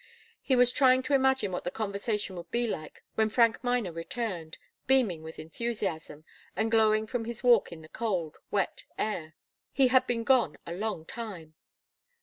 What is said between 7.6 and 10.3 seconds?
in the cold, wet air. He had been